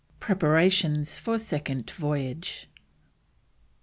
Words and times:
PREPARATIONS 0.19 1.19
FOR 1.19 1.37
SECOND 1.37 1.91
VOYAGE. 1.91 2.67